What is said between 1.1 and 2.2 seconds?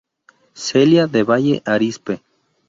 Valle Arizpe.